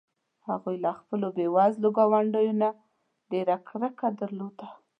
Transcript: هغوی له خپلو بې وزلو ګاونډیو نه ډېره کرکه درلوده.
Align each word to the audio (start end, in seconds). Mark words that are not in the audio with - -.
هغوی 0.49 0.75
له 0.83 0.91
خپلو 0.99 1.27
بې 1.37 1.45
وزلو 1.55 1.89
ګاونډیو 1.97 2.53
نه 2.61 2.69
ډېره 3.31 3.55
کرکه 3.67 4.07
درلوده. 4.21 4.67